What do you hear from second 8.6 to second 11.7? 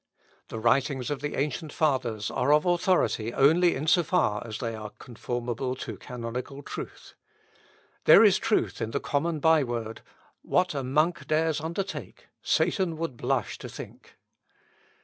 in the common byword, 'What a monk dares